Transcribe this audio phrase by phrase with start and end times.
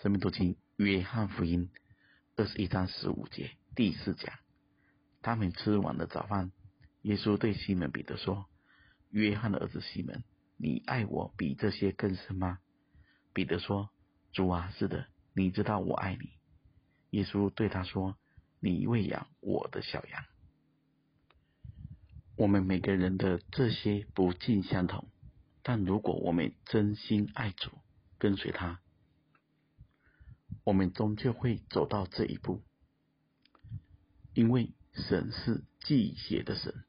[0.00, 1.70] 生命读经约翰福音
[2.36, 4.32] 二十一章十五节第四讲，
[5.22, 6.52] 他们吃完了早饭，
[7.02, 8.46] 耶稣对西门彼得说
[9.10, 10.22] ：“约翰的儿子西门，
[10.56, 12.60] 你爱我比这些更深吗？”
[13.34, 13.90] 彼得说
[14.32, 16.30] ：“主啊，是的，你知道我爱你。”
[17.10, 18.16] 耶稣对他说
[18.62, 20.24] ：“你喂养我的小羊。”
[22.38, 25.08] 我们每个人的这些不尽相同，
[25.64, 27.72] 但如果我们真心爱主，
[28.16, 28.80] 跟随他。
[30.68, 32.62] 我们终究会走到这一步，
[34.34, 36.84] 因为神是忌邪的神，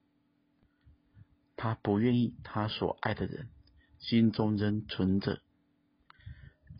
[1.55, 3.47] 他不愿意他所爱的人
[3.97, 5.41] 心中仍存着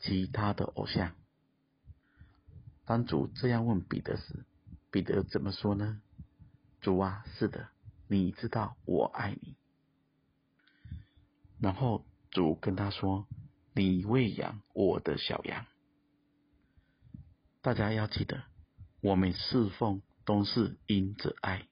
[0.01, 1.15] 其他的偶像。
[2.83, 4.45] 当主这样问彼得时，
[4.91, 6.01] 彼得怎么说呢？
[6.81, 7.69] 主啊，是的，
[8.09, 9.55] 你知道我爱你。
[11.61, 13.25] 然后主跟他说
[13.73, 15.65] ：“你喂养我的小羊。”
[17.61, 18.43] 大家要记得，
[19.01, 21.67] 我们侍奉都是因着爱，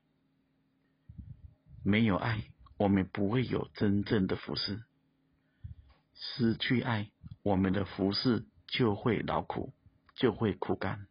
[1.81, 2.43] 没有爱，
[2.75, 4.83] 我们不会有真正的服侍。
[6.13, 7.09] 失去爱，
[7.41, 9.73] 我们的服侍就会劳苦，
[10.15, 11.07] 就会枯干。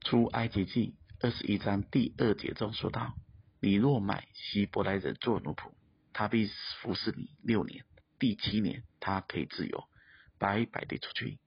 [0.00, 3.14] 出埃及记二十一章第二节中说道
[3.62, 5.70] ：“你若买希伯来人做奴仆，
[6.12, 7.84] 他必服侍你六年，
[8.18, 9.84] 第七年他可以自由，
[10.38, 11.38] 白白的出去。”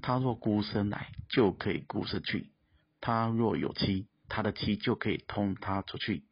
[0.00, 2.50] 他若孤身来，就可以孤身去；
[3.00, 6.24] 他若有妻，他的妻就可以通他出去。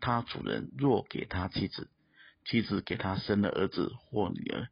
[0.00, 1.90] 他主人若给他妻子，
[2.44, 4.68] 妻子给他生了儿子或女儿，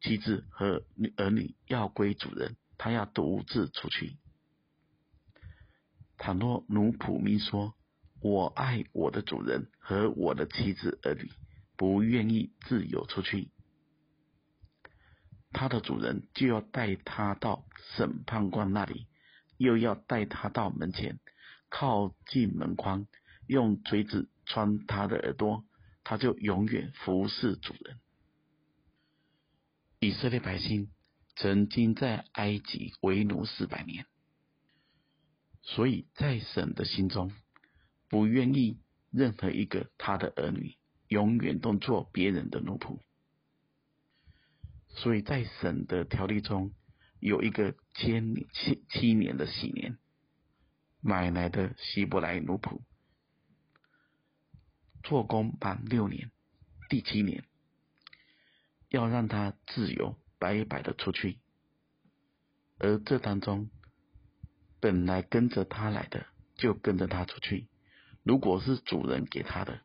[0.00, 4.16] 妻子和女儿女要归主人，他要独自出去。
[6.16, 7.74] 倘若奴仆明说
[8.20, 11.30] ：“我爱我的主人和我的妻子儿女，
[11.76, 13.50] 不愿意自由出去。”
[15.52, 17.64] 他的主人就要带他到
[17.96, 19.06] 审判官那里，
[19.56, 21.18] 又要带他到门前，
[21.68, 23.06] 靠近门框，
[23.46, 25.64] 用锥子穿他的耳朵，
[26.04, 27.98] 他就永远服侍主人。
[29.98, 30.88] 以色列百姓
[31.36, 34.06] 曾经在埃及为奴四百年，
[35.62, 37.32] 所以在神的心中，
[38.08, 38.78] 不愿意
[39.10, 40.76] 任何一个他的儿女
[41.08, 43.00] 永远都做别人的奴仆。
[44.94, 46.72] 所以在神的条例中，
[47.20, 49.98] 有一个千七七年的禧年，
[51.00, 52.80] 买来的希伯来奴仆，
[55.02, 56.30] 做工满六年，
[56.88, 57.44] 第七年，
[58.88, 61.38] 要让他自由白白的出去。
[62.78, 63.70] 而这当中，
[64.80, 66.26] 本来跟着他来的，
[66.56, 67.68] 就跟着他出去；
[68.22, 69.80] 如果是主人给他的，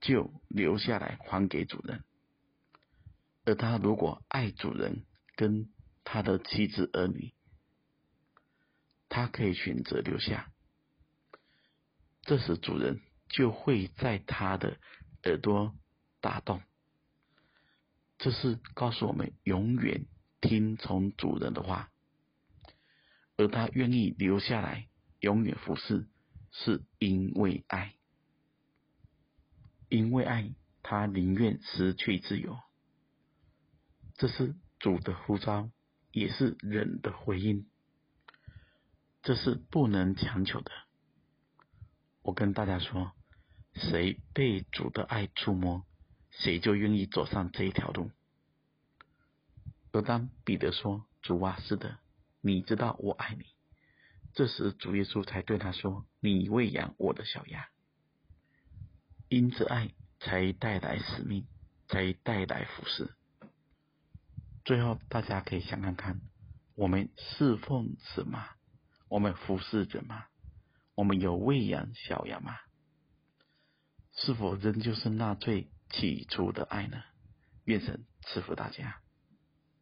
[0.00, 2.04] 就留下来还给主人。
[3.50, 5.68] 而他如果爱主人跟
[6.04, 7.34] 他的妻子儿女，
[9.08, 10.52] 他可以选择留下。
[12.22, 14.78] 这时主人就会在他的
[15.24, 15.74] 耳朵
[16.20, 16.62] 打洞。
[18.18, 20.06] 这是告诉我们永远
[20.40, 21.90] 听从主人的话，
[23.36, 24.86] 而他愿意留下来
[25.18, 26.08] 永远服侍，
[26.52, 27.96] 是因为爱，
[29.88, 32.56] 因为爱，他宁愿失去自由。
[34.20, 35.70] 这是主的呼召，
[36.12, 37.66] 也是人的回应。
[39.22, 40.70] 这是不能强求的。
[42.20, 43.12] 我跟大家说，
[43.72, 45.86] 谁被主的爱触摸，
[46.28, 48.10] 谁就愿意走上这一条路。
[49.90, 51.98] 而当彼得说：“主啊，是的，
[52.42, 53.46] 你知道我爱你。”
[54.36, 57.64] 这时主耶稣才对他说：“你喂养我的小羊。”
[59.30, 61.46] 因着爱，才带来使命，
[61.88, 63.14] 才带来服侍。
[64.64, 66.20] 最后，大家可以想看看，
[66.74, 68.44] 我们侍奉什么？
[69.08, 70.24] 我们服侍什么？
[70.94, 72.56] 我们有喂养小羊吗？
[74.12, 77.02] 是否仍旧是那最起初的爱呢？
[77.64, 79.00] 愿神赐福大家。